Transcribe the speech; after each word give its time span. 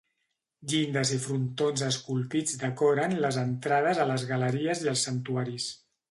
Llindes 0.71 1.09
i 1.17 1.17
frontons 1.25 1.83
esculpits 1.87 2.57
decoren 2.63 3.13
les 3.25 3.37
entrades 3.41 4.01
a 4.01 4.07
les 4.13 4.25
galeries 4.31 4.81
i 4.87 4.91
els 4.93 5.05
santuaris. 5.09 5.69